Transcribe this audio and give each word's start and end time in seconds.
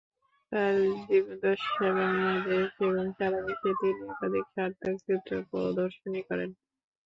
তাঁর 0.51 0.75
জীবদ্দশায় 1.03 1.93
বাংলাদেশ 1.97 2.67
এবং 2.81 3.05
সারা 3.17 3.39
বিশ্বে 3.47 3.71
তিনি 3.79 4.01
একাধিক 4.07 4.45
সার্থক 4.55 4.95
চিত্র 5.05 5.31
প্রদর্শনী 5.49 6.21
করেন। 6.29 6.49